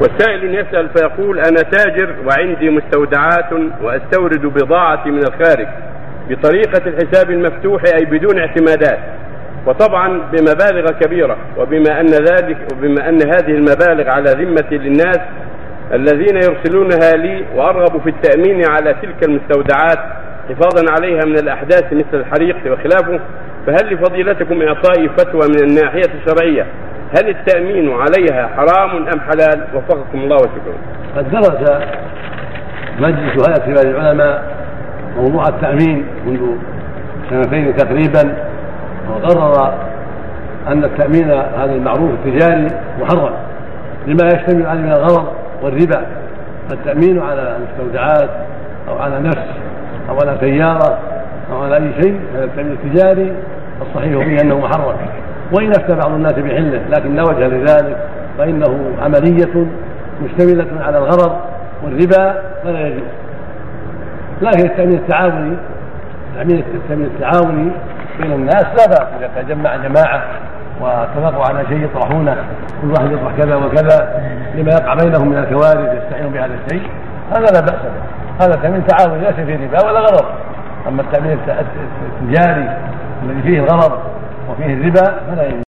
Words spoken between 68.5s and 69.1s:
لا بأس.